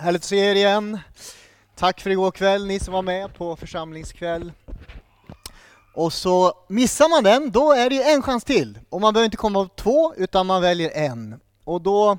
[0.00, 0.98] Härligt att se er igen.
[1.74, 4.52] Tack för igår kväll, ni som var med på församlingskväll.
[5.94, 8.78] Och så missar man den, då är det en chans till.
[8.88, 11.40] Och man behöver inte komma på två, utan man väljer en.
[11.64, 12.18] Och då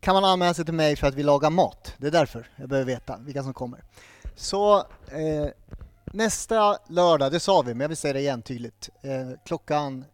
[0.00, 1.94] kan man anmäla sig till mig för att vi lagar mat.
[1.98, 3.84] Det är därför jag behöver veta vilka som kommer.
[4.36, 4.76] Så
[5.08, 5.48] eh,
[6.04, 8.90] nästa lördag, det sa vi, men jag vill säga det igen tydligt.
[9.02, 10.04] Eh, klockan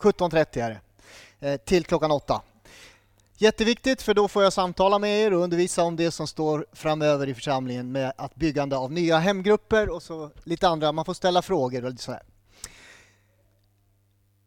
[0.00, 1.48] 17.30 är det.
[1.48, 2.42] Eh, till klockan 8.
[3.44, 7.28] Jätteviktigt för då får jag samtala med er och undervisa om det som står framöver
[7.28, 11.42] i församlingen med att byggande av nya hemgrupper och så lite andra, man får ställa
[11.42, 12.22] frågor och lite sådär.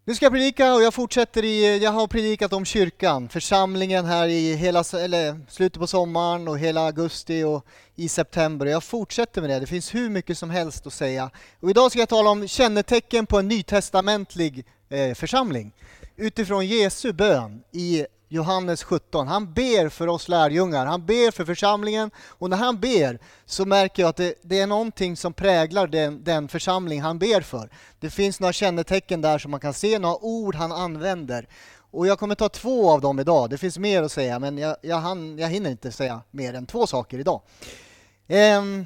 [0.05, 4.27] Nu ska jag predika och jag fortsätter i, jag har predikat om kyrkan, församlingen här
[4.27, 8.66] i hela, eller slutet på sommaren och hela augusti och i september.
[8.66, 11.29] Jag fortsätter med det, det finns hur mycket som helst att säga.
[11.59, 15.73] Och idag ska jag tala om kännetecken på en nytestamentlig eh, församling
[16.16, 19.27] utifrån Jesu bön i Johannes 17.
[19.27, 24.03] Han ber för oss lärjungar, han ber för församlingen och när han ber så märker
[24.03, 27.69] jag att det, det är någonting som präglar den, den, församling han ber för.
[28.00, 31.47] Det finns några kännetecken där som man kan se, några ord han använder.
[31.92, 34.75] Och jag kommer ta två av dem idag, det finns mer att säga men jag,
[34.81, 37.41] jag, hann, jag hinner inte säga mer än två saker idag.
[38.59, 38.86] Um,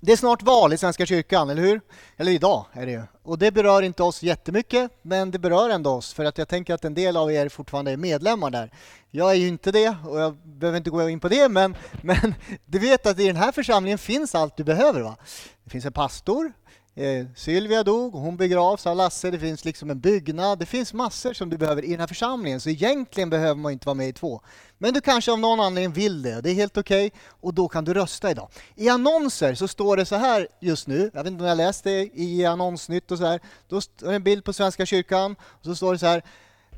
[0.00, 1.80] det är snart val i Svenska kyrkan, eller hur?
[2.16, 3.02] Eller idag är det ju.
[3.22, 6.74] Och det berör inte oss jättemycket, men det berör ändå oss för att jag tänker
[6.74, 8.70] att en del av er fortfarande är medlemmar där.
[9.10, 12.34] Jag är ju inte det och jag behöver inte gå in på det, men, men
[12.64, 15.00] du vet att i den här församlingen finns allt du behöver.
[15.00, 15.16] va?
[15.64, 16.52] Det finns en pastor,
[16.98, 21.32] Eh, Sylvia dog, hon begravs av Lasse, det finns liksom en byggnad, det finns massor
[21.32, 24.12] som du behöver i den här församlingen, så egentligen behöver man inte vara med i
[24.12, 24.40] två.
[24.78, 27.68] Men du kanske av någon anledning vill det, det är helt okej, okay, och då
[27.68, 28.48] kan du rösta idag.
[28.74, 31.84] I annonser så står det så här just nu, jag vet inte om jag läst
[31.84, 35.64] det i annonsnytt och så här, då står det en bild på Svenska kyrkan, och
[35.64, 36.22] så står det så här,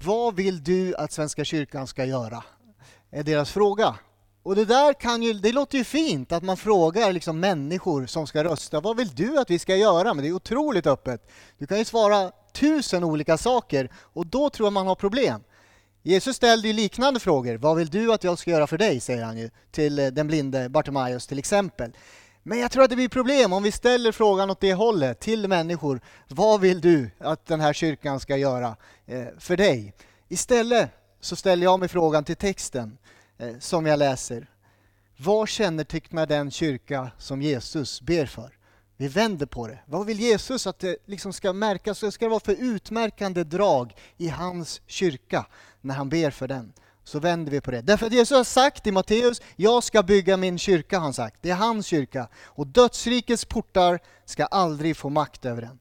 [0.04, 2.44] vad vill du att Svenska kyrkan ska göra?
[3.10, 3.94] är deras fråga.
[4.48, 8.26] Och det där kan ju, det låter ju fint att man frågar liksom människor som
[8.26, 10.14] ska rösta, vad vill du att vi ska göra?
[10.14, 11.30] Men det är otroligt öppet.
[11.58, 15.40] Du kan ju svara tusen olika saker och då tror jag man har problem.
[16.02, 17.56] Jesus ställde ju liknande frågor.
[17.56, 19.00] Vad vill du att jag ska göra för dig?
[19.00, 21.92] säger han ju till eh, den blinde Bartimaeus till exempel.
[22.42, 25.48] Men jag tror att det blir problem om vi ställer frågan åt det hållet till
[25.48, 26.00] människor.
[26.28, 28.76] Vad vill du att den här kyrkan ska göra
[29.06, 29.94] eh, för dig?
[30.28, 32.98] Istället så ställer jag mig frågan till texten.
[33.38, 34.46] Eh, som jag läser.
[35.16, 38.58] Vad kännetecknar den kyrka som Jesus ber för?
[38.96, 39.78] Vi vänder på det.
[39.86, 42.02] Vad vill Jesus att det liksom ska märkas?
[42.02, 45.46] Vad ska det vara för utmärkande drag i hans kyrka
[45.80, 46.72] när han ber för den?
[47.04, 47.80] Så vänder vi på det.
[47.80, 51.38] Därför att Jesus har sagt i Matteus, jag ska bygga min kyrka, han sagt.
[51.42, 52.28] Det är hans kyrka.
[52.44, 55.78] Och dödsrikets portar ska aldrig få makt över den.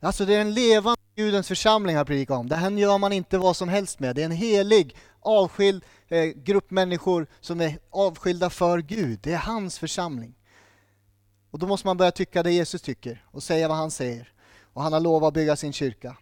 [0.00, 2.48] Alltså det är en levande Gudens församling han predikar om.
[2.48, 4.16] Det här gör man inte vad som helst med.
[4.16, 9.18] Det är en helig, avskild eh, grupp människor som är avskilda för Gud.
[9.22, 10.34] Det är hans församling.
[11.50, 14.32] Och då måste man börja tycka det Jesus tycker och säga vad han säger.
[14.72, 16.16] Och han har lovat att bygga sin kyrka.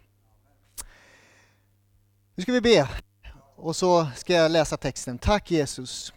[2.35, 2.89] Nu ska vi be
[3.55, 5.17] och så ska jag läsa texten.
[5.17, 6.13] Tack Jesus.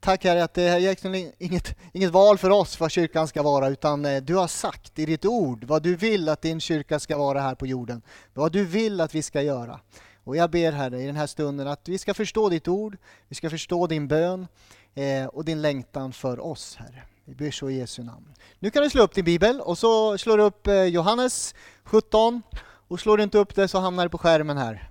[0.00, 3.68] Tack Herre att det är egentligen inget, inget val för oss vad kyrkan ska vara
[3.68, 7.18] utan eh, du har sagt i ditt ord vad du vill att din kyrka ska
[7.18, 8.02] vara här på jorden.
[8.34, 9.80] Vad du vill att vi ska göra.
[10.24, 12.96] Och jag ber Herre i den här stunden att vi ska förstå ditt ord,
[13.28, 14.46] vi ska förstå din bön
[14.94, 17.02] eh, och din längtan för oss Herre.
[17.24, 18.34] Vi ber så i Jesu namn.
[18.58, 22.42] Nu kan du slå upp din bibel och så slår du upp eh, Johannes 17
[22.88, 24.90] och slår du inte upp det så hamnar det på skärmen här.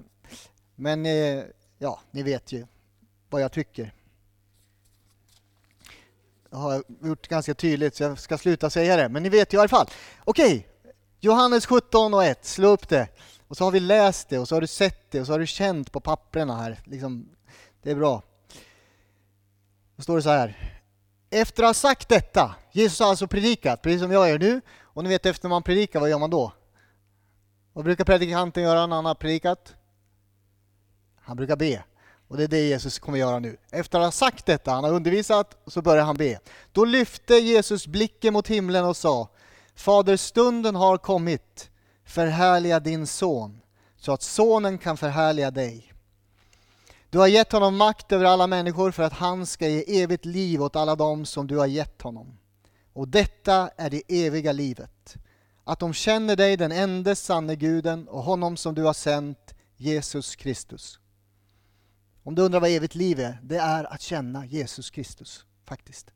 [0.76, 1.44] Men eh,
[1.78, 2.68] ja, ni vet ju
[3.30, 3.94] vad jag tycker.
[6.50, 9.58] Jag har gjort ganska tydligt så jag ska sluta säga det, men ni vet ju
[9.58, 9.88] i alla fall.
[10.24, 10.68] Okej,
[11.20, 13.08] Johannes 17 och 1, slå upp det.
[13.52, 15.40] Och så har vi läst det och så har du sett det och så har
[15.40, 16.80] du känt på papperna här.
[16.84, 17.30] Liksom,
[17.82, 18.24] det är bra.
[19.96, 20.80] Då står det så här.
[21.30, 24.62] Efter att ha sagt detta, Jesus har alltså predikat, precis som jag gör nu.
[24.82, 26.54] Och ni vet efter man predikar, vad gör man då?
[27.74, 29.76] Vad brukar predikanten göra när han har predikat?
[31.22, 31.84] Han brukar be.
[32.28, 33.58] Och det är det Jesus kommer göra nu.
[33.72, 36.40] Efter att ha sagt detta, han har undervisat, så börjar han be.
[36.72, 39.30] Då lyfte Jesus blicken mot himlen och sa
[39.76, 41.71] Fader, stunden har kommit
[42.12, 43.62] förhärliga din son,
[43.98, 45.94] så att sonen kan förhärliga dig.
[47.10, 50.62] Du har gett honom makt över alla människor för att han ska ge evigt liv
[50.62, 52.38] åt alla dem som du har gett honom.
[52.94, 55.16] Och detta är det eviga livet,
[55.64, 60.36] att de känner dig, den enda sanne guden och honom som du har sänt, Jesus
[60.36, 61.00] Kristus.
[62.24, 66.12] Om du undrar vad evigt liv är, det är att känna Jesus Kristus, faktiskt.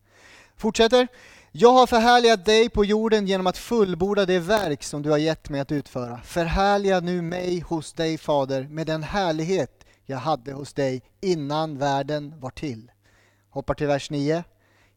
[0.57, 1.07] Fortsätter.
[1.57, 5.49] Jag har förhärligat dig på jorden genom att fullborda det verk som du har gett
[5.49, 6.21] mig att utföra.
[6.23, 12.39] Förhärliga nu mig hos dig, Fader, med den härlighet jag hade hos dig innan världen
[12.39, 12.91] var till.
[13.49, 14.43] Hoppar till vers 9.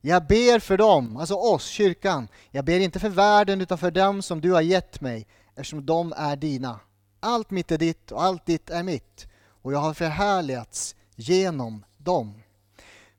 [0.01, 2.29] Jag ber för dem, alltså oss, kyrkan.
[2.51, 6.13] Jag ber inte för världen utan för dem som du har gett mig, eftersom de
[6.17, 6.81] är dina.
[7.21, 9.27] Allt mitt är ditt och allt ditt är mitt.
[9.63, 12.43] Och jag har förhärligats genom dem.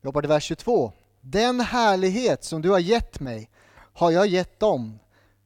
[0.01, 0.93] Vi hoppar till vers 22.
[1.21, 3.49] Den härlighet som du har gett mig
[3.93, 4.99] har jag gett dem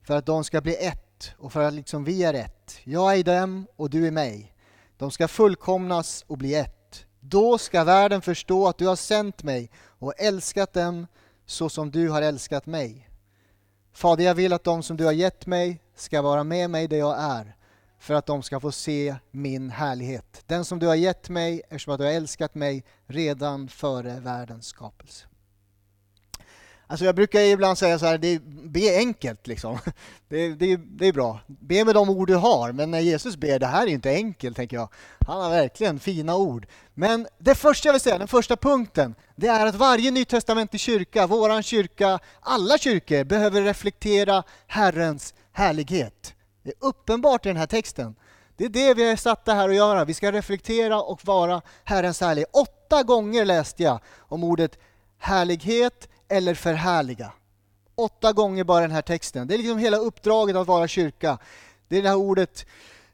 [0.04, 2.80] för att de ska bli ett och för att liksom vi är ett.
[2.84, 4.56] Jag är i dem och du i mig.
[4.98, 7.06] De ska fullkomnas och bli ett.
[7.20, 11.08] Då ska världen förstå att du har sänt mig och älskat dem
[11.46, 13.10] så som du har älskat mig.
[13.94, 16.98] Fader, jag vill att de som du har gett mig ska vara med mig där
[16.98, 17.56] jag är
[18.00, 20.44] för att de ska få se min härlighet.
[20.46, 24.68] Den som du har gett mig eftersom att du har älskat mig redan före världens
[24.68, 25.26] skapelse.
[26.88, 29.78] Alltså jag brukar ibland säga så här, det, be enkelt liksom.
[30.30, 31.40] Det, det, det, är bra.
[31.48, 34.56] Be med de ord du har, men när Jesus ber, det här är inte enkelt
[34.56, 34.90] tänker jag.
[35.28, 36.68] Han har verkligen fina ord.
[36.94, 41.28] Men det första jag vill säga, den första punkten, det är att varje nytestamentlig kyrka,
[41.28, 46.34] våran kyrka, alla kyrkor behöver reflektera Herrens härlighet.
[46.64, 48.16] Det är uppenbart i den här texten.
[48.58, 50.06] Det är det vi är satta här att göra.
[50.06, 52.50] Vi ska reflektera och vara Herrens härlighet.
[52.54, 54.80] Åtta gånger läste jag om ordet
[55.18, 57.32] härlighet, eller förhärliga.
[57.96, 59.48] Åtta gånger bara den här texten.
[59.48, 61.38] Det är liksom hela uppdraget att vara kyrka.
[61.88, 62.66] Det är det här ordet,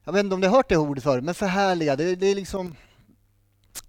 [0.03, 2.35] jag vet inte om ni har hört det ordet förut, men förhärliga, det, det är
[2.35, 2.75] liksom...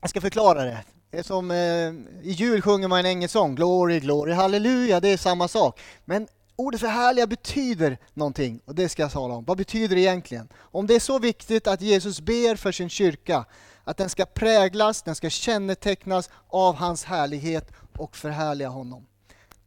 [0.01, 0.85] Jag ska förklara det.
[1.11, 5.09] Det är som eh, i jul sjunger man en engelsk sång, Glory, glory, halleluja, det
[5.09, 5.81] är samma sak.
[6.05, 9.45] Men ordet förhärliga betyder någonting och det ska jag tala om.
[9.45, 10.49] Vad betyder det egentligen?
[10.57, 13.45] Om det är så viktigt att Jesus ber för sin kyrka,
[13.85, 19.07] att den ska präglas, den ska kännetecknas av hans härlighet och förhärliga honom.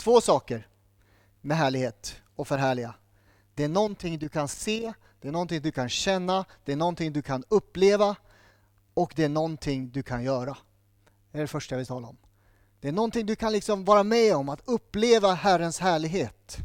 [0.03, 0.67] Två saker
[1.41, 2.95] med härlighet och förhärliga.
[3.55, 7.13] Det är någonting du kan se, det är någonting du kan känna, det är någonting
[7.13, 8.15] du kan uppleva
[8.93, 10.57] och det är någonting du kan göra.
[11.31, 12.17] Det är det första jag vill tala om.
[12.79, 16.57] Det är någonting du kan liksom vara med om, att uppleva Herrens härlighet.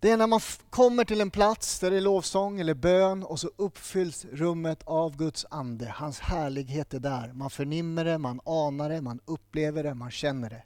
[0.00, 0.40] Det är när man
[0.70, 5.16] kommer till en plats där det är lovsång eller bön och så uppfylls rummet av
[5.16, 5.94] Guds ande.
[5.96, 7.32] Hans härlighet är där.
[7.32, 10.62] Man förnimmer det, man anar det, man upplever det, man känner det.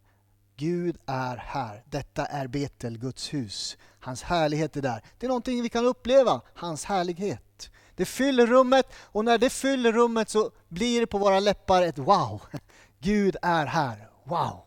[0.63, 1.83] Gud är här.
[1.91, 3.77] Detta är Betel, Guds hus.
[4.01, 5.03] Hans härlighet är där.
[5.19, 7.71] Det är någonting vi kan uppleva, hans härlighet.
[7.97, 11.99] Det fyller rummet och när det fyller rummet så blir det på våra läppar ett
[11.99, 12.43] wow.
[12.99, 14.09] Gud är här.
[14.25, 14.65] Wow.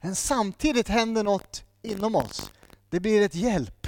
[0.00, 2.50] Men samtidigt händer något inom oss.
[2.90, 3.86] Det blir ett hjälp.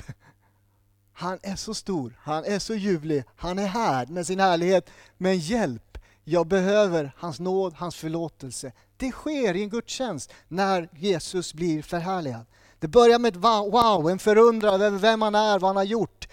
[1.13, 4.91] Han är så stor, han är så ljuvlig, han är här med sin härlighet.
[5.17, 5.88] Men hjälp,
[6.29, 8.73] jag behöver hans nåd, hans förlåtelse.
[8.97, 12.45] Det sker i en gudstjänst när Jesus blir förhärligad.
[12.79, 13.43] Det börjar med ett
[13.73, 16.29] wow, en förundran över vem han är, vad han har gjort.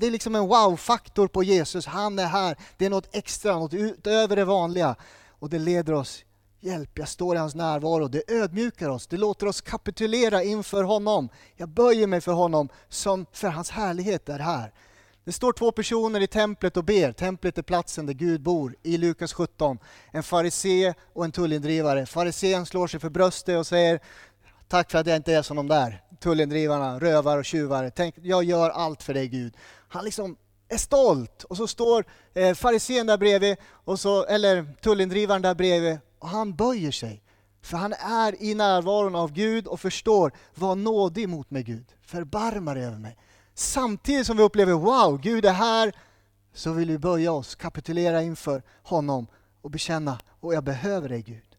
[0.00, 1.86] Det är liksom en wow-faktor på Jesus.
[1.86, 2.56] Han är här.
[2.76, 4.96] Det är något extra, något utöver det vanliga.
[5.28, 6.24] Och det leder oss
[6.64, 8.08] Hjälp, jag står i hans närvaro.
[8.08, 11.28] Det ödmjukar oss, det låter oss kapitulera inför honom.
[11.56, 14.72] Jag böjer mig för honom, som för hans härlighet är här.
[15.24, 17.12] Det står två personer i templet och ber.
[17.12, 19.78] Templet är platsen där Gud bor, i Lukas 17.
[20.10, 22.06] En farisé och en tullindrivare.
[22.06, 24.00] Farisén slår sig för bröstet och säger
[24.68, 27.90] Tack för att jag inte är som de där tullindrivarna, rövar och tjuvar.
[27.96, 29.56] Tänk, jag gör allt för dig Gud.
[29.88, 30.36] Han liksom
[30.68, 32.04] är stolt och så står
[32.34, 37.22] eh, farisén där bredvid, och så, eller tullindrivaren där bredvid och han böjer sig.
[37.62, 41.86] För han är i närvaron av Gud och förstår, var nådig mot mig Gud.
[42.02, 43.16] Förbarma dig över mig.
[43.54, 45.92] Samtidigt som vi upplever, wow, Gud är här,
[46.54, 49.26] så vill vi böja oss, kapitulera inför honom
[49.62, 51.56] och bekänna, och jag behöver dig Gud.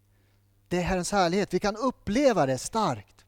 [0.67, 3.25] Det är Herrens härlighet, vi kan uppleva det starkt.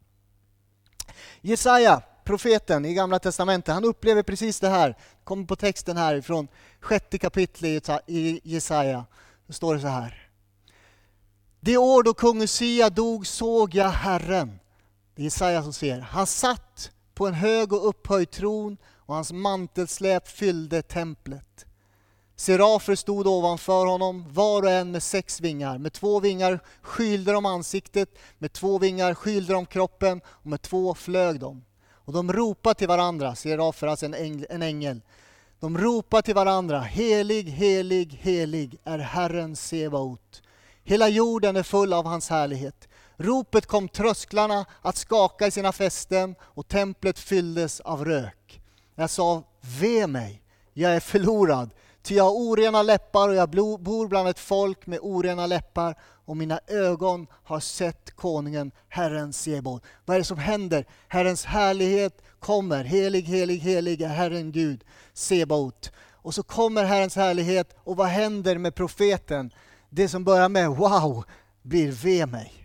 [1.41, 4.97] Jesaja, profeten i Gamla Testamentet, han upplever precis det här.
[5.23, 6.47] Kommer på texten här från
[6.79, 9.05] sjätte kapitlet i Jesaja.
[9.47, 10.29] Då står det så här.
[11.59, 14.59] Det år då kung Usia dog såg jag Herren.
[15.15, 15.99] Det är Jesaja som ser.
[15.99, 21.65] Han satt på en hög och upphöjd tron och hans mantelsläp fyllde templet.
[22.35, 25.77] Serafer stod ovanför honom, var och en med sex vingar.
[25.77, 30.95] Med två vingar skylde de ansiktet, med två vingar skylde de kroppen och med två
[30.95, 31.63] flög de.
[31.91, 35.01] Och de ropade till varandra, serafer, alltså en ängel, en ängel.
[35.59, 40.41] De ropade till varandra, helig, helig, helig är Herren Sebaot.
[40.83, 42.87] Hela jorden är full av hans härlighet.
[43.17, 48.61] Ropet kom trösklarna att skaka i sina fästen och templet fylldes av rök.
[48.95, 49.43] Jag sa,
[49.79, 50.41] ve mig,
[50.73, 51.69] jag är förlorad,
[52.03, 55.95] ty jag har orena läppar och jag bor bland ett folk med orena läppar
[56.25, 59.79] och mina ögon har sett konungen, Herren Sebon.
[60.05, 60.85] Vad är det som händer?
[61.07, 62.83] Herrens härlighet kommer.
[62.83, 65.91] Helig, helig, helig är Herren Gud, Sebaot.
[66.11, 69.51] Och så kommer Herrens härlighet och vad händer med profeten?
[69.95, 71.25] det som börjar med wow,
[71.61, 72.64] blir ve mig.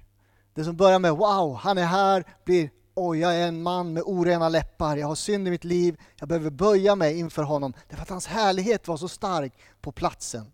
[0.61, 4.03] Det som börjar med wow, han är här, blir oj, jag är en man med
[4.07, 7.75] orena läppar, jag har synd i mitt liv, jag behöver böja mig inför honom.
[7.89, 10.53] Därför att hans härlighet var så stark på platsen.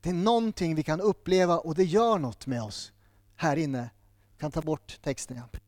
[0.00, 2.92] Det är någonting vi kan uppleva och det gör något med oss
[3.36, 3.90] här inne.
[4.30, 5.36] Jag kan ta bort texten.
[5.36, 5.58] Ja.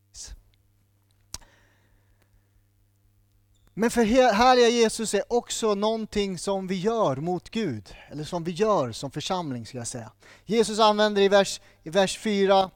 [3.73, 4.03] Men för
[4.33, 9.11] härliga Jesus är också någonting som vi gör mot Gud, eller som vi gör som
[9.11, 10.11] församling ska jag säga.
[10.45, 12.71] Jesus använder i vers, i vers 4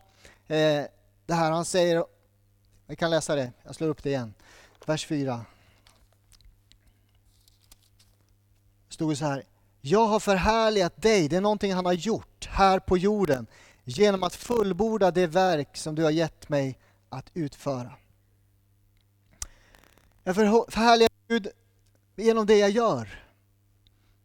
[0.47, 0.85] eh,
[1.25, 2.05] det här, han säger,
[2.87, 4.33] vi kan läsa det, jag slår upp det igen.
[4.85, 5.45] Vers 4.
[8.95, 9.43] stod det så här,
[9.81, 13.47] jag har förhärligat dig, det är någonting han har gjort här på jorden,
[13.83, 16.77] genom att fullborda det verk som du har gett mig
[17.09, 17.93] att utföra.
[20.23, 21.47] Jag förhärligar Gud
[22.15, 23.24] genom det jag gör.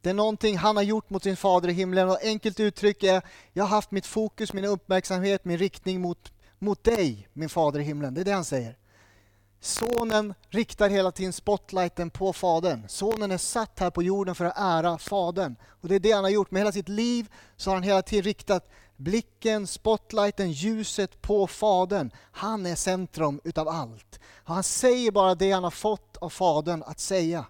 [0.00, 3.22] Det är någonting han har gjort mot sin fader i himlen och enkelt uttryck är,
[3.52, 7.82] jag har haft mitt fokus, min uppmärksamhet, min riktning mot, mot dig, min fader i
[7.82, 8.14] himlen.
[8.14, 8.76] Det är det han säger.
[9.60, 12.88] Sonen riktar hela tiden spotlighten på Fadern.
[12.88, 15.56] Sonen är satt här på jorden för att ära Fadern.
[15.80, 16.50] Och det är det han har gjort.
[16.50, 22.10] Med hela sitt liv så har han hela tiden riktat blicken, spotlighten, ljuset på Fadern.
[22.32, 24.20] Han är centrum utav allt.
[24.44, 27.44] Han säger bara det han har fått av Fadern att säga.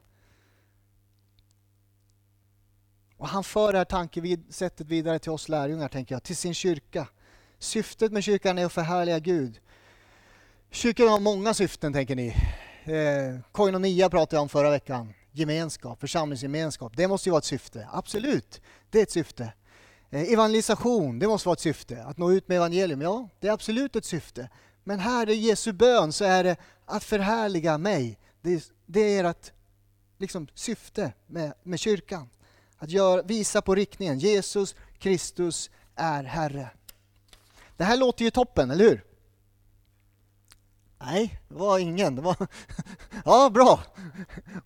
[3.21, 7.09] Och han för det här tankesättet vidare till oss lärjungar, tänker jag, till sin kyrka.
[7.59, 9.61] Syftet med kyrkan är att förhärliga Gud.
[10.71, 12.29] Kyrkan har många syften, tänker ni.
[12.85, 15.13] Eh, koinonia pratade jag om förra veckan.
[15.33, 16.93] Gemenskap, församlingsgemenskap.
[16.97, 17.89] Det måste ju vara ett syfte.
[17.93, 18.61] Absolut,
[18.91, 19.53] det är ett syfte.
[20.11, 22.05] Eh, evangelisation, det måste vara ett syfte.
[22.05, 24.49] Att nå ut med evangelium, ja, det är absolut ett syfte.
[24.85, 28.19] Men här i Jesu bön så är det att förhärliga mig.
[28.43, 29.53] Det, det är ert
[30.19, 32.29] liksom, syfte med, med kyrkan.
[32.83, 34.19] Att gör, visa på riktningen.
[34.19, 36.71] Jesus Kristus är Herre.
[37.77, 39.05] Det här låter ju toppen, eller hur?
[40.99, 42.17] Nej, det var ingen.
[42.17, 42.37] Det var
[43.25, 43.81] ja, bra.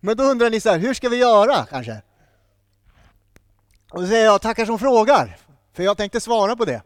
[0.01, 2.03] Men då undrar ni så här, hur ska vi göra kanske?
[3.91, 5.39] Och då säger jag, tackar som frågar,
[5.73, 6.83] för jag tänkte svara på det.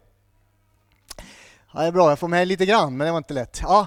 [1.73, 3.61] Ja, det är bra, jag får med lite grann, men det var inte lätt.
[3.63, 3.87] Ja,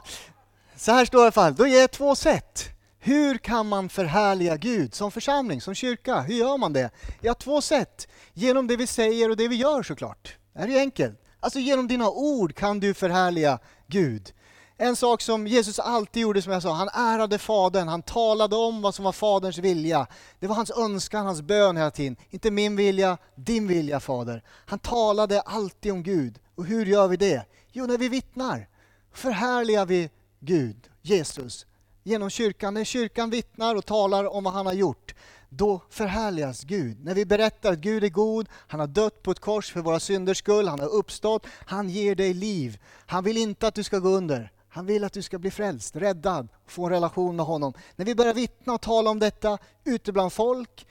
[0.75, 2.69] så här står det i alla fall, då ger jag två sätt.
[3.03, 6.21] Hur kan man förhärliga Gud som församling, som kyrka?
[6.21, 6.89] Hur gör man det?
[7.21, 8.07] Ja, två sätt.
[8.33, 10.37] Genom det vi säger och det vi gör såklart.
[10.53, 11.21] Det är ju enkelt.
[11.39, 14.33] Alltså genom dina ord kan du förhärliga Gud.
[14.77, 18.81] En sak som Jesus alltid gjorde, som jag sa, han ärade Fadern, han talade om
[18.81, 20.07] vad som var Faderns vilja.
[20.39, 22.15] Det var hans önskan, hans bön hela tiden.
[22.29, 24.43] Inte min vilja, din vilja Fader.
[24.65, 26.39] Han talade alltid om Gud.
[26.55, 27.45] Och hur gör vi det?
[27.71, 28.67] Jo, när vi vittnar
[29.13, 31.65] förhärligar vi Gud, Jesus,
[32.03, 32.73] genom kyrkan.
[32.73, 35.15] När kyrkan vittnar och talar om vad han har gjort,
[35.49, 37.05] då förhärligas Gud.
[37.05, 39.99] När vi berättar att Gud är god, han har dött på ett kors för våra
[39.99, 42.79] synders skull, han har uppstått, han ger dig liv.
[43.05, 44.51] Han vill inte att du ska gå under.
[44.69, 47.73] Han vill att du ska bli frälst, räddad, få en relation med honom.
[47.95, 50.87] När vi börjar vittna och tala om detta ute bland folk,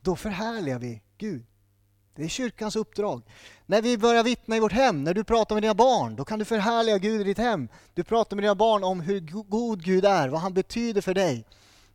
[0.00, 1.44] då förhärligar vi Gud.
[2.16, 3.22] Det är kyrkans uppdrag.
[3.66, 6.38] När vi börjar vittna i vårt hem, när du pratar med dina barn, då kan
[6.38, 7.68] du förhärliga Gud i ditt hem.
[7.94, 11.44] Du pratar med dina barn om hur god Gud är, vad han betyder för dig.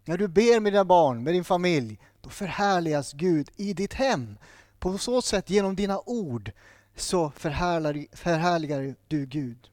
[0.06, 4.38] När du ber med dina barn, med din familj, då förhärligas Gud i ditt hem.
[4.80, 6.52] På så sätt, genom dina ord,
[6.96, 9.70] så förhärligar du Gud.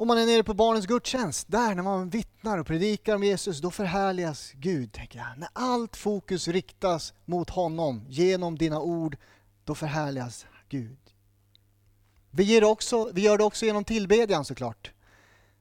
[0.00, 3.60] Om man är nere på barnens gudstjänst, där när man vittnar och predikar om Jesus,
[3.60, 5.28] då förhärligas Gud, tänker jag.
[5.36, 9.16] När allt fokus riktas mot honom genom dina ord,
[9.64, 10.98] då förhärligas Gud.
[12.30, 14.92] Vi, ger också, vi gör det också genom tillbedjan såklart.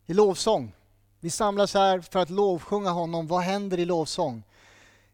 [0.06, 0.76] I lovsång.
[1.20, 3.28] Vi samlas här för att lovsjunga honom.
[3.28, 4.44] Vad händer i lovsång?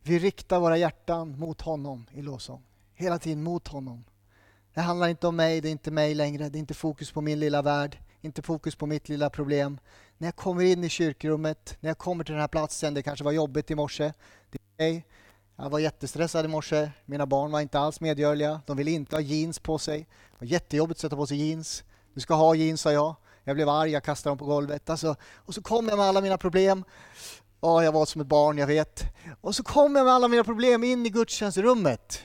[0.03, 2.63] Vi riktar våra hjärtan mot honom i lovsång.
[2.93, 4.03] Hela tiden mot honom.
[4.73, 6.49] Det handlar inte om mig, det är inte mig längre.
[6.49, 9.79] Det är inte fokus på min lilla värld inte fokus på mitt lilla problem.
[10.17, 13.25] När jag kommer in i kyrkrummet, när jag kommer till den här platsen, det kanske
[13.25, 14.13] var jobbigt i morse.
[14.51, 15.01] Det är okay.
[15.57, 16.91] Jag var jättestressad i morse.
[17.05, 18.61] Mina barn var inte alls medgörliga.
[18.65, 19.99] De ville inte ha jeans på sig.
[19.99, 21.83] Det var jättejobbigt att sätta på sig jeans.
[22.13, 23.15] Du ska ha jeans, sa jag.
[23.43, 24.89] Jag blev arg, jag kastade dem på golvet.
[24.89, 26.83] Alltså, och så kom jag med alla mina problem.
[27.61, 29.03] Ja, jag var som ett barn, jag vet.
[29.41, 32.19] Och så kom jag med alla mina problem in i gudstjänstrummet.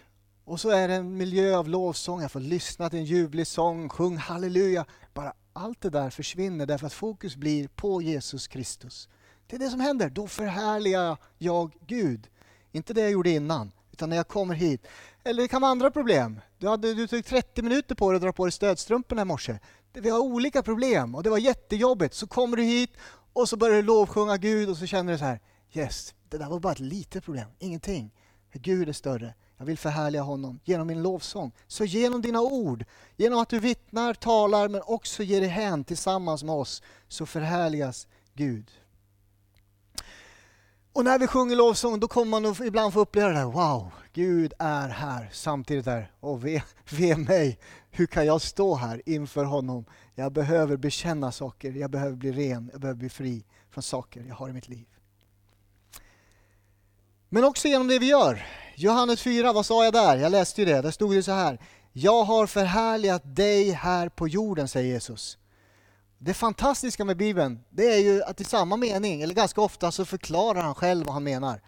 [0.45, 2.23] Och så är det en miljö av lovsång.
[2.23, 4.85] Jag får lyssna till en ljuvlig sång, sjung halleluja.
[5.15, 9.09] Bara allt det där försvinner därför att fokus blir på Jesus Kristus.
[9.47, 10.11] Det är det som händer.
[10.11, 12.29] Då förhärligar jag Gud.
[12.73, 14.87] Inte det jag gjorde innan, utan när jag kommer hit.
[15.25, 16.41] Eller det kan vara andra problem.
[16.59, 19.59] Du, hade, du tog 30 minuter på dig att dra på dig stödstrumporna i morse.
[19.93, 22.15] Vi har olika problem och det var jättejobbigt.
[22.15, 22.91] Så kommer du hit
[23.33, 25.41] och så börjar du lovsjunga Gud och så känner du så här,
[25.73, 28.15] yes, det där var bara ett litet problem, ingenting.
[28.53, 29.35] Gud är större.
[29.61, 31.53] Jag vill förhärliga honom genom min lovsång.
[31.67, 32.85] Så genom dina ord,
[33.17, 38.07] genom att du vittnar, talar men också ger dig hän tillsammans med oss, så förhärligas
[38.35, 38.71] Gud.
[40.93, 44.53] Och när vi sjunger lovsång då kommer man ibland få uppleva det här, wow, Gud
[44.59, 45.31] är här.
[45.33, 47.59] Samtidigt där, och ve, ve mig,
[47.91, 49.85] hur kan jag stå här inför honom?
[50.15, 54.35] Jag behöver bekänna saker, jag behöver bli ren, jag behöver bli fri från saker jag
[54.35, 54.87] har i mitt liv.
[57.33, 58.47] Men också genom det vi gör.
[58.83, 60.17] Johannes 4, vad sa jag där?
[60.17, 61.59] Jag läste ju det, där stod det så här.
[61.93, 65.39] Jag har förhärligat dig här på jorden, säger Jesus.
[66.19, 70.05] Det fantastiska med Bibeln, det är ju att i samma mening, eller ganska ofta, så
[70.05, 71.63] förklarar han själv vad han menar.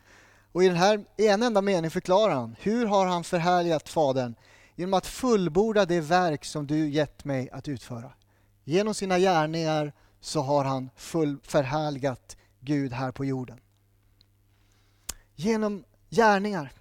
[0.53, 4.35] Och i den här en enda mening förklarar han, hur har han förhärligat Fadern?
[4.77, 8.13] Genom att fullborda det verk som du gett mig att utföra.
[8.65, 13.61] Genom sina gärningar så har han full förhärligat Gud här på jorden.
[15.35, 16.73] Genom gärningar.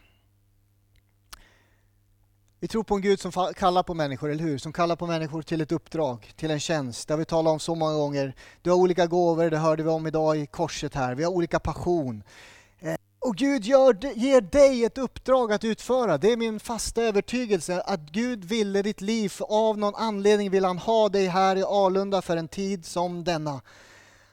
[2.63, 4.57] Vi tror på en Gud som kallar på människor, eller hur?
[4.57, 7.07] Som kallar på människor till ett uppdrag, till en tjänst.
[7.07, 8.35] Det har vi talat om så många gånger.
[8.61, 11.15] Du har olika gåvor, det hörde vi om idag i korset här.
[11.15, 12.23] Vi har olika passion.
[12.79, 16.17] Eh, och Gud gör, ger dig ett uppdrag att utföra.
[16.17, 20.65] Det är min fasta övertygelse att Gud ville ditt liv, för av någon anledning vill
[20.65, 23.61] han ha dig här i Alunda för en tid som denna.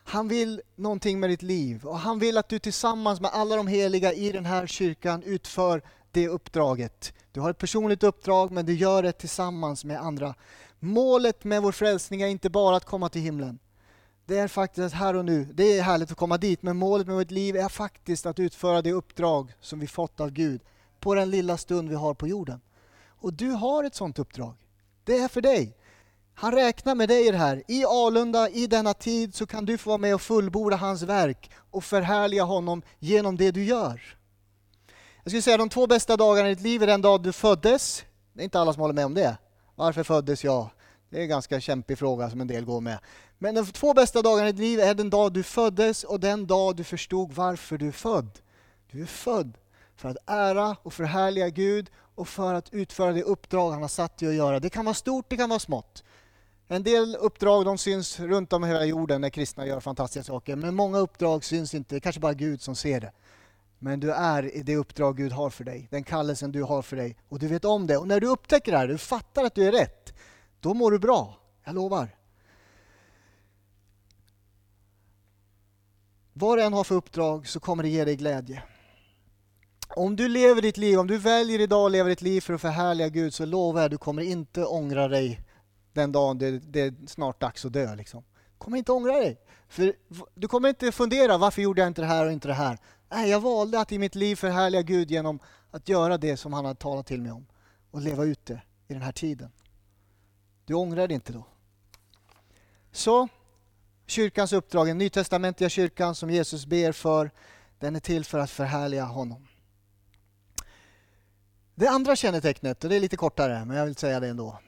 [0.04, 3.66] Han vill någonting med ditt liv och han vill att du tillsammans med alla de
[3.66, 5.82] heliga i den här kyrkan utför
[6.12, 7.12] det uppdraget.
[7.32, 10.35] Du har ett personligt uppdrag men du gör det tillsammans med andra.
[10.80, 13.58] Målet med vår frälsning är inte bara att komma till himlen.
[14.26, 15.44] Det är faktiskt här och nu.
[15.44, 18.82] Det är härligt att komma dit men målet med vårt liv är faktiskt att utföra
[18.82, 20.61] det uppdrag som vi fått av Gud
[21.00, 22.61] på den lilla stund vi har på jorden.
[23.20, 24.54] Och du har ett sådant uppdrag.
[25.04, 25.76] Det är för dig.
[26.35, 27.62] Han räknar med dig i det här.
[27.68, 31.50] I Alunda, i denna tid, så kan du få vara med och fullborda hans verk
[31.70, 34.17] och förhärliga honom genom det du gör.
[35.28, 38.04] Jag skulle säga de två bästa dagarna i ditt liv är den dag du föddes.
[38.32, 39.37] Det är inte alla som håller med om det.
[39.75, 40.70] Varför föddes jag?
[41.11, 42.99] Det är en ganska kämpig fråga som en del går med.
[43.38, 46.46] Men de två bästa dagarna i ditt liv är den dag du föddes och den
[46.46, 48.38] dag du förstod varför du är född.
[48.90, 49.59] Du är född
[49.96, 54.18] för att ära och förhärliga Gud och för att utföra det uppdrag han har satt
[54.18, 54.61] dig att göra.
[54.61, 56.05] Det kan vara stort, det kan vara smått.
[56.68, 60.74] En del uppdrag de syns runt om hela jorden när kristna gör fantastiska saker, men
[60.74, 63.12] många uppdrag syns inte, det är kanske bara Gud som ser det.
[63.79, 66.97] Men du är i det uppdrag Gud har för dig, den kallelsen du har för
[66.97, 67.17] dig.
[67.29, 67.97] Och du vet om det.
[67.97, 70.14] Och när du upptäcker det här, du fattar att du är rätt,
[70.61, 71.38] då mår du bra.
[71.64, 72.14] Jag lovar.
[76.33, 78.62] Vad du än har för uppdrag så kommer det ge dig glädje.
[79.88, 82.61] Om du lever ditt liv, om du väljer idag att leva ditt liv för att
[82.61, 85.41] förhärliga Gud så lovar jag att du kommer inte ångra dig
[85.93, 87.95] den dagen det, det är snart dags att dö.
[87.95, 88.25] Liksom.
[88.59, 89.40] Du kommer inte ångra dig.
[89.68, 89.94] För
[90.35, 92.79] du kommer inte fundera varför gjorde jag inte det här och inte det här.
[93.09, 95.38] Nej, jag valde att i mitt liv förhärliga Gud genom
[95.71, 97.47] att göra det som han hade talat till mig om
[97.90, 99.51] och leva ut det i den här tiden.
[100.64, 101.44] Du ångrar dig inte då.
[102.92, 103.29] Så,
[104.07, 107.31] kyrkans uppdrag, den nytestamentliga kyrkan som Jesus ber för,
[107.79, 109.49] den är till för att förhärliga honom.
[111.75, 114.59] Det andra kännetecknet, och det är lite kortare, men jag vill säga det ändå.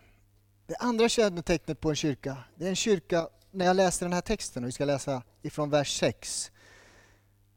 [0.67, 4.21] Det andra kännetecknet på en kyrka, det är en kyrka, när jag läser den här
[4.21, 6.51] texten, och vi ska läsa ifrån vers 6,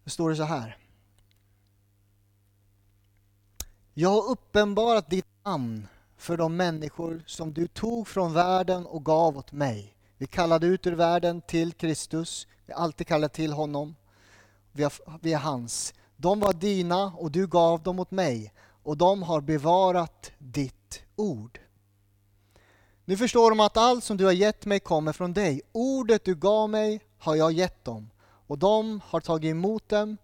[0.03, 0.77] då står det så här.
[3.93, 9.38] Jag har uppenbarat ditt namn för de människor som du tog från världen och gav
[9.38, 9.95] åt mig.
[10.17, 13.95] Vi kallade ut ur världen till Kristus, vi har alltid kallat till honom.
[14.71, 15.93] Vi, är, vi är hans.
[16.15, 18.53] De var dina och du gav dem åt mig
[18.84, 21.60] och de har bevarat ditt ord.
[23.06, 25.62] Nu förstår de att allt som du har gett mig kommer från dig.
[25.72, 28.10] Ordet du gav mig har jag gett dem
[28.48, 30.18] och de har tagit emot dem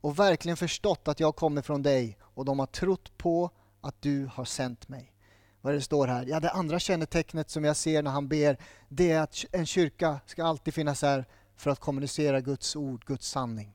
[0.00, 4.30] och verkligen förstått att jag kommer från dig och de har trott på att du
[4.32, 5.12] har sänt mig.
[5.60, 6.24] Vad det står här?
[6.28, 8.56] Ja, det andra kännetecknet som jag ser när han ber,
[8.88, 11.24] det är att en kyrka ska alltid finnas här
[11.56, 13.74] för att kommunicera Guds ord, Guds sanning.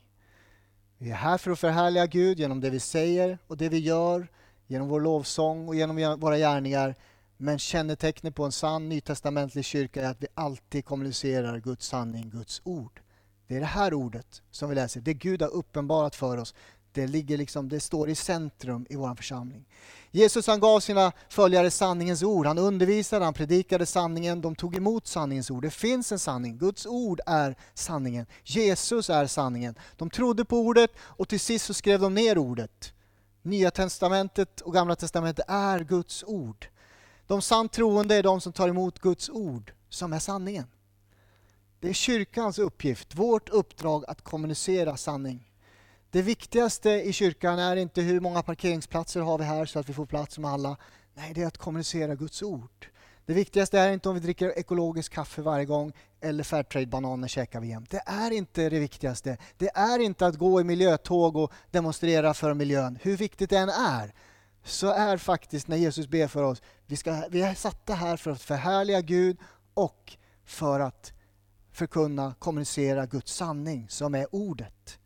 [0.97, 4.27] Vi är här för att förhärliga Gud genom det vi säger och det vi gör,
[4.67, 6.95] genom vår lovsång och genom våra gärningar.
[7.37, 12.61] Men kännetecknet på en sann nytestamentlig kyrka är att vi alltid kommunicerar Guds sanning, Guds
[12.63, 13.01] ord.
[13.47, 16.53] Det är det här ordet som vi läser, det Gud har uppenbarat för oss.
[16.91, 19.65] Det, ligger liksom, det står i centrum i vår församling.
[20.11, 22.45] Jesus han gav sina följare sanningens ord.
[22.45, 25.63] Han undervisade, han predikade sanningen, de tog emot sanningens ord.
[25.63, 28.25] Det finns en sanning, Guds ord är sanningen.
[28.43, 29.75] Jesus är sanningen.
[29.95, 32.93] De trodde på ordet och till sist så skrev de ner ordet.
[33.41, 36.67] Nya testamentet och gamla testamentet är Guds ord.
[37.27, 40.67] De sant troende är de som tar emot Guds ord som är sanningen.
[41.79, 45.51] Det är kyrkans uppgift, vårt uppdrag att kommunicera sanning.
[46.09, 49.93] Det viktigaste i kyrkan är inte hur många parkeringsplatser har vi här så att vi
[49.93, 50.77] får plats med alla.
[51.13, 52.87] Nej, det är att kommunicera Guds ord.
[53.25, 57.67] Det viktigaste är inte om vi dricker ekologiskt kaffe varje gång eller Fairtrade-bananer käkar vi
[57.67, 57.89] jämt.
[57.89, 59.37] Det är inte det viktigaste.
[59.57, 62.99] Det är inte att gå i miljötåg och demonstrera för miljön.
[63.01, 64.13] Hur viktigt det än är,
[64.65, 68.31] så är faktiskt när Jesus ber för oss, vi, ska, vi är satta här för
[68.31, 69.37] att förhärliga Gud
[69.73, 71.13] och för att
[71.71, 74.99] förkunna, kommunicera Guds sanning som är ordet.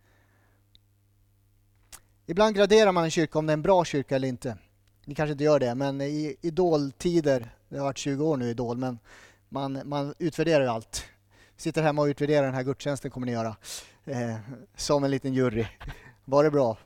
[2.25, 4.57] Ibland graderar man en kyrka om det är en bra kyrka eller inte.
[5.05, 8.49] Ni kanske inte gör det, men i idoltider, det har varit 20 år nu i
[8.49, 8.99] Idol, men
[9.49, 11.05] man, man utvärderar ju allt.
[11.57, 13.55] Sitter hemma och utvärderar den här gudstjänsten kommer ni göra.
[14.05, 14.35] Eh,
[14.75, 15.65] som en liten jury.
[16.25, 16.77] Var det bra?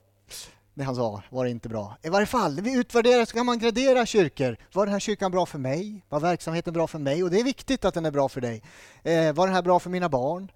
[0.73, 1.97] Det han sa var det inte bra.
[2.01, 4.57] I varje fall, vi utvärderar så kan man gradera kyrkor.
[4.73, 6.05] Var den här kyrkan bra för mig?
[6.09, 7.23] Var verksamheten bra för mig?
[7.23, 8.63] Och det är viktigt att den är bra för dig.
[9.03, 10.51] Eh, var den här bra för mina barn?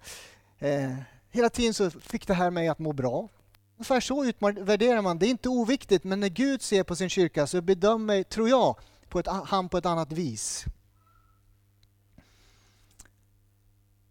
[0.58, 0.94] Eh,
[1.30, 3.28] hela tiden så fick det här mig att må bra.
[3.76, 5.18] Ungefär så utvärderar man.
[5.18, 8.76] Det är inte oviktigt, men när Gud ser på sin kyrka så bedömer, tror jag,
[9.08, 10.64] på ett, han på ett annat vis.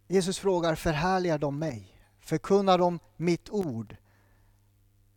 [0.08, 1.98] Jesus frågar, förhärligar de mig?
[2.20, 3.96] Förkunnar de mitt ord?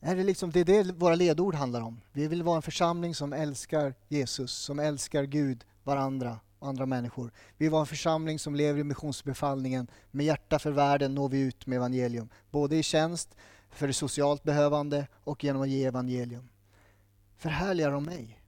[0.01, 2.01] Är det, liksom, det är det våra ledord handlar om.
[2.13, 7.33] Vi vill vara en församling som älskar Jesus, som älskar Gud, varandra och andra människor.
[7.57, 9.87] Vi vill vara en församling som lever i missionsbefallningen.
[10.11, 12.29] Med hjärta för världen når vi ut med evangelium.
[12.51, 13.37] Både i tjänst,
[13.71, 16.49] för det socialt behövande och genom att ge evangelium.
[17.37, 18.41] Förhärligar de mig?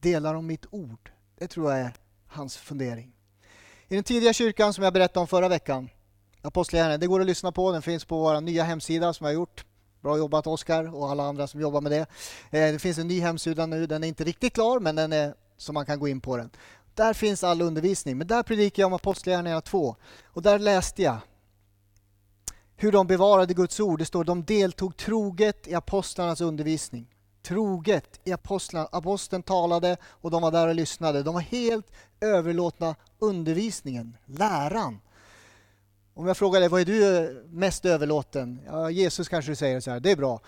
[0.00, 1.10] Delar de mitt ord?
[1.38, 1.92] Det tror jag är
[2.26, 3.12] hans fundering.
[3.88, 5.88] I den tidiga kyrkan som jag berättade om förra veckan,
[6.42, 9.34] Apostlagärningarna, det går att lyssna på, den finns på vår nya hemsida som jag har
[9.34, 9.64] gjort.
[10.02, 12.06] Bra jobbat Oskar och alla andra som jobbar med det.
[12.58, 15.34] Eh, det finns en ny hemsida nu, den är inte riktigt klar men den är
[15.56, 16.50] så man kan gå in på den.
[16.94, 19.96] Där finns all undervisning, men där predikar jag om Apostlagärningarna 2.
[20.24, 21.16] Och där läste jag
[22.82, 23.98] hur de bevarade Guds ord.
[23.98, 27.06] Det står de deltog troget i apostlarnas undervisning.
[27.42, 28.88] Troget i apostlarna.
[28.92, 31.22] Aposteln talade och de var där och lyssnade.
[31.22, 31.86] De var helt
[32.20, 35.00] överlåtna undervisningen, läran.
[36.20, 38.60] Om jag frågar dig, vad är du eh, mest överlåten?
[38.66, 40.40] Ja, Jesus kanske du säger så här, det är bra.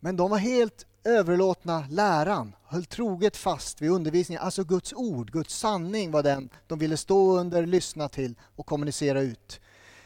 [0.00, 4.42] Men de var helt överlåtna läran, höll troget fast vid undervisningen.
[4.42, 9.20] Alltså Guds ord, Guds sanning var den de ville stå under, lyssna till och kommunicera
[9.20, 9.60] ut.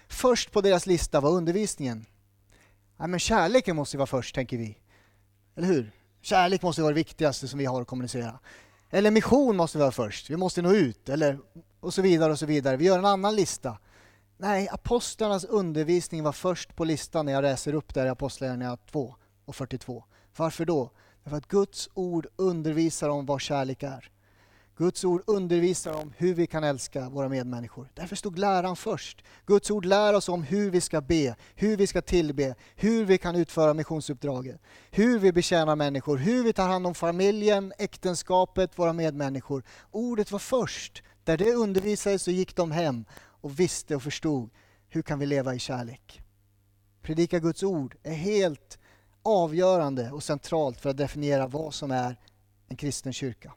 [0.09, 2.07] Först på deras lista var undervisningen.
[2.97, 4.79] Ja, men kärleken måste vara först, tänker vi.
[5.57, 5.93] Eller hur?
[6.23, 8.39] Kärlek måste vara det viktigaste som vi har att kommunicera.
[8.91, 11.09] Eller mission måste vara först, vi måste nå ut.
[11.09, 11.39] Eller,
[11.81, 12.77] och så vidare och så vidare.
[12.77, 13.79] Vi gör en annan lista.
[14.43, 19.15] Nej, apostlarnas undervisning var först på listan när jag läser upp där i Apostlagärningarna 2
[19.45, 20.05] och 42.
[20.37, 20.91] Varför då?
[21.25, 24.11] Därför att Guds ord undervisar om vad kärlek är.
[24.77, 27.89] Guds ord undervisar om hur vi kan älska våra medmänniskor.
[27.95, 29.25] Därför stod läran först.
[29.47, 33.19] Guds ord lär oss om hur vi ska be, hur vi ska tillbe, hur vi
[33.19, 38.93] kan utföra missionsuppdraget, hur vi betjänar människor, hur vi tar hand om familjen, äktenskapet, våra
[38.93, 39.63] medmänniskor.
[39.91, 41.03] Ordet var först.
[41.25, 43.05] Där det undervisades så gick de hem
[43.43, 44.51] och visste och förstod
[44.89, 46.23] hur kan vi leva i kärlek.
[47.03, 48.79] Predika Guds ord är helt
[49.23, 52.17] avgörande och centralt för att definiera vad som är
[52.69, 53.53] en kristen kyrka.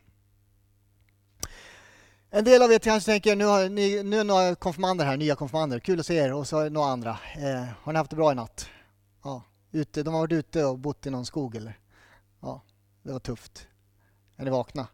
[2.30, 5.36] En del av er kanske tänker, nu, har ni, nu är några konfirmander här, nya
[5.36, 7.20] konfirmander, kul att se er och så några andra.
[7.36, 8.70] Eh, har ni haft det bra i natt?
[9.24, 11.80] Ja, ute, de har varit ute och bott i någon skog eller?
[12.42, 12.62] Ja,
[13.04, 13.68] det var tufft.
[14.36, 14.88] Är ni vakna?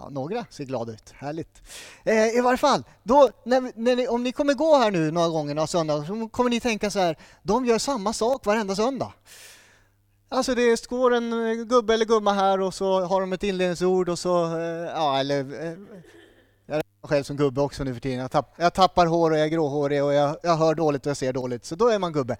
[0.00, 1.62] Ja, några ser glada ut, härligt.
[2.04, 5.28] Eh, I varje fall, då, när, när ni, om ni kommer gå här nu några
[5.28, 9.12] gånger några söndagar så kommer ni tänka så här, de gör samma sak varenda söndag.
[10.28, 14.08] Alltså det står en eh, gubbe eller gumma här och så har de ett inledningsord
[14.08, 15.78] och så, eh, ja eller eh,
[16.66, 18.18] jag är själv som gubbe också nu för tiden.
[18.18, 21.10] Jag, tapp, jag tappar hår och jag är gråhårig och jag, jag, hör dåligt och
[21.10, 21.64] jag ser dåligt.
[21.64, 22.36] Så då är man gubbe.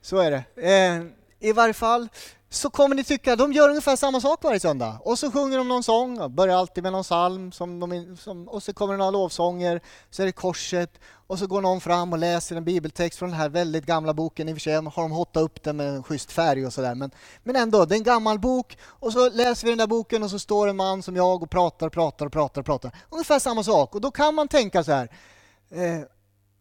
[0.00, 0.44] Så är det.
[0.70, 2.08] Eh, I varje fall
[2.52, 4.98] så kommer ni tycka att de gör ungefär samma sak varje söndag.
[5.04, 8.62] Och så sjunger de någon sång, börjar alltid med någon psalm, som de, som, och
[8.62, 10.90] så kommer det några lovsånger, så är det korset,
[11.26, 14.48] och så går någon fram och läser en bibeltext från den här väldigt gamla boken.
[14.48, 16.94] I och för sig har de hotat upp den med en schysst färg och sådär,
[16.94, 17.10] men,
[17.42, 20.30] men ändå, det är en gammal bok, och så läser vi den där boken och
[20.30, 22.96] så står en man som jag och pratar och pratar och pratar pratar.
[23.10, 25.08] Ungefär samma sak, och då kan man tänka så här,
[25.70, 26.00] eh,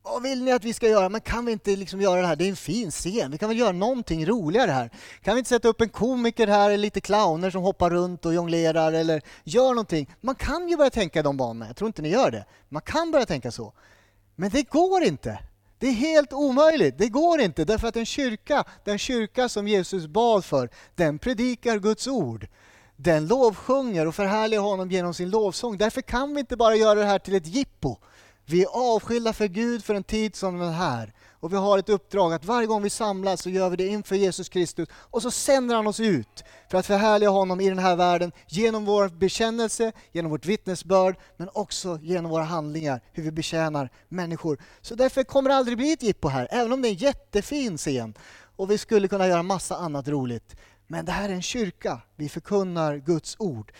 [0.03, 1.09] vad vill ni att vi ska göra?
[1.09, 2.35] Men kan vi inte liksom göra det här?
[2.35, 3.31] Det är en fin scen.
[3.31, 4.89] Vi kan väl göra någonting roligare här?
[5.21, 8.33] Kan vi inte sätta upp en komiker här, eller lite clowner som hoppar runt och
[8.33, 10.15] jonglerar eller gör någonting?
[10.21, 11.67] Man kan ju börja tänka i de banorna.
[11.67, 12.45] Jag tror inte ni gör det.
[12.69, 13.73] Man kan börja tänka så.
[14.35, 15.39] Men det går inte.
[15.79, 16.97] Det är helt omöjligt.
[16.97, 21.79] Det går inte därför att en kyrka, den kyrka som Jesus bad för, den predikar
[21.79, 22.47] Guds ord.
[22.95, 25.77] Den lovsjunger och förhärligar honom genom sin lovsång.
[25.77, 27.97] Därför kan vi inte bara göra det här till ett jippo
[28.51, 31.13] vi är avskilda för Gud för en tid som den här.
[31.39, 34.15] Och vi har ett uppdrag att varje gång vi samlas så gör vi det inför
[34.15, 34.89] Jesus Kristus.
[34.93, 38.85] Och så sänder han oss ut för att förhärliga honom i den här världen genom
[38.85, 44.57] vår bekännelse, genom vårt vittnesbörd, men också genom våra handlingar, hur vi betjänar människor.
[44.81, 47.77] Så därför kommer det aldrig bli ett jippo här, även om det är en jättefin
[47.77, 48.13] scen.
[48.55, 50.55] Och vi skulle kunna göra massa annat roligt.
[50.87, 53.71] Men det här är en kyrka, vi förkunnar Guds ord.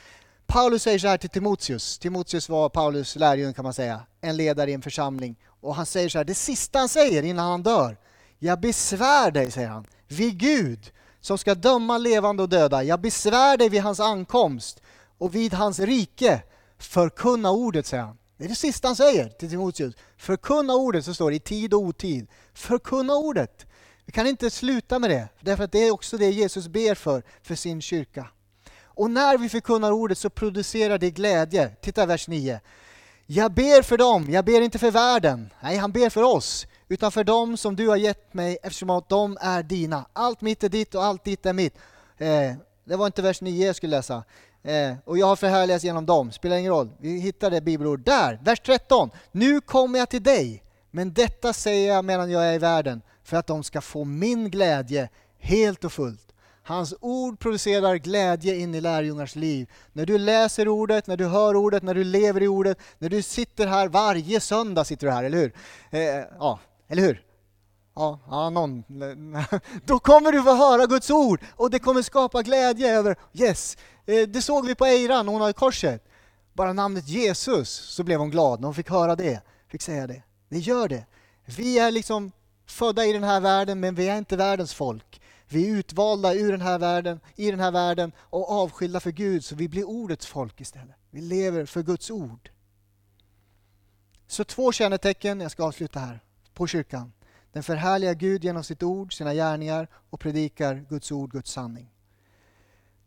[0.52, 2.00] Paulus säger så här till Timoteus.
[2.00, 5.36] Timoteus var Paulus lärjunge kan man säga, en ledare i en församling.
[5.62, 7.98] Och han säger så här, det sista han säger innan han dör.
[8.40, 12.84] Jag besvär dig, säger han, vid Gud som ska döma levande och döda.
[12.84, 14.82] Jag besvär dig vid hans ankomst
[15.18, 16.42] och vid hans rike.
[16.78, 18.18] Förkunna ordet, säger han.
[18.38, 19.96] Det är det sista han säger till Timoteus.
[20.18, 22.28] Förkunna ordet, så står det i tid och otid.
[22.54, 23.66] Förkunna ordet.
[24.06, 27.24] Vi kan inte sluta med det, därför att det är också det Jesus ber för,
[27.42, 28.28] för sin kyrka.
[28.96, 31.70] Och när vi förkunnar ordet så producerar det glädje.
[31.82, 32.60] Titta vers 9.
[33.26, 35.50] Jag ber för dem, jag ber inte för världen.
[35.60, 36.68] Nej, han ber för oss.
[36.88, 40.06] Utan för dem som du har gett mig eftersom att de är dina.
[40.14, 41.78] Allt mitt är ditt och allt ditt är mitt.
[42.18, 44.24] Eh, det var inte vers 9 jag skulle läsa.
[44.64, 46.32] Eh, och jag har förhärligats genom dem.
[46.32, 46.90] Spelar ingen roll.
[46.98, 48.40] Vi hittar det bibelord där.
[48.44, 49.10] Vers 13.
[49.32, 50.64] Nu kommer jag till dig.
[50.92, 53.02] Men detta säger jag medan jag är i världen.
[53.24, 56.31] För att de ska få min glädje helt och fullt.
[56.72, 59.70] Hans ord producerar glädje in i lärjungars liv.
[59.94, 63.22] När du läser ordet, när du hör ordet, när du lever i ordet, när du
[63.22, 65.54] sitter här varje söndag, sitter du här, eller hur?
[65.90, 67.24] Eh, ja, eller hur?
[67.96, 68.84] Ja, ja, någon.
[69.86, 74.28] Då kommer du få höra Guds ord och det kommer skapa glädje över, yes, eh,
[74.28, 76.04] det såg vi på Eira när hon hade korset.
[76.54, 80.24] Bara namnet Jesus så blev hon glad när hon fick höra det, fick säga det.
[80.50, 81.06] Det gör det.
[81.46, 82.32] Vi är liksom
[82.68, 85.22] födda i den här världen men vi är inte världens folk.
[85.52, 89.46] Vi är utvalda ur den här världen, i den här världen och avskilda för Gud,
[89.46, 90.96] så vi blir ordets folk istället.
[91.10, 92.50] Vi lever för Guds ord.
[94.28, 96.20] Så två kännetecken, jag ska avsluta här,
[96.54, 97.14] på kyrkan.
[97.52, 101.94] Den förhärligar Gud genom sitt ord, sina gärningar och predikar Guds ord, Guds sanning.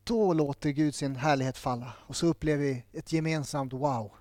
[0.05, 4.13] Då låter Gud sin härlighet falla och så upplever vi ett gemensamt wow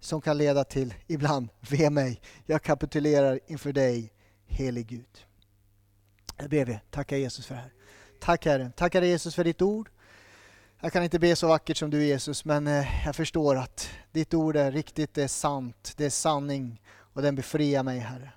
[0.00, 4.12] som kan leda till ibland, ve mig, jag kapitulerar inför dig,
[4.46, 5.26] helig Gud.
[6.36, 7.72] Jag ber vi, tacka Jesus för det här.
[8.20, 9.90] Tack Herre, tackar Jesus för ditt ord.
[10.80, 14.34] Jag kan inte be så vackert som du Jesus, men eh, jag förstår att ditt
[14.34, 18.32] ord är riktigt, det är sant, det är sanning och den befriar mig Herre.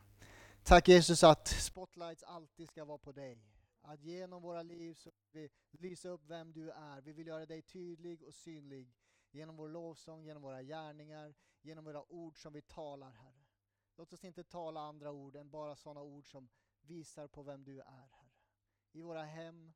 [0.64, 3.38] Tack Jesus att spotlights alltid ska vara på dig.
[3.82, 7.02] Att genom våra liv så vill vi lysa upp vem du är.
[7.02, 8.94] Vi vill göra dig tydlig och synlig
[9.32, 13.46] genom vår lovsång, genom våra gärningar, genom våra ord som vi talar Herre.
[13.98, 16.50] Låt oss inte tala andra ord än bara sådana ord som
[16.90, 18.30] visar på vem du är, Herre.
[18.92, 19.74] I våra hem,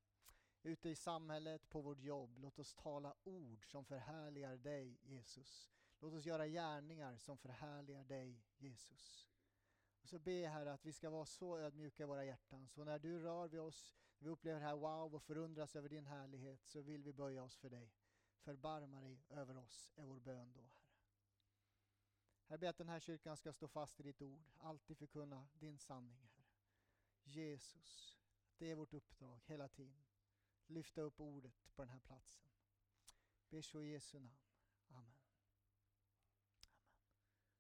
[0.64, 2.38] ute i samhället, på vårt jobb.
[2.38, 5.72] Låt oss tala ord som förhärligar dig, Jesus.
[6.00, 9.30] Låt oss göra gärningar som förhärligar dig, Jesus.
[10.02, 13.00] Och så be Herre att vi ska vara så ödmjuka i våra hjärtan, så när
[13.00, 16.82] du rör vid oss, vi upplever det här wow och förundras över din härlighet, så
[16.82, 17.94] vill vi böja oss för dig.
[18.40, 20.84] Förbarma dig över oss, är vår bön då, Herre.
[22.48, 25.78] Jag ber att den här kyrkan ska stå fast i ditt ord, alltid förkunna din
[25.78, 26.33] sanning,
[27.24, 28.18] Jesus.
[28.58, 30.04] Det är vårt uppdrag hela tiden.
[30.68, 32.50] Lyfta upp ordet på den här platsen.
[33.50, 34.43] Ber så i Jesu namn.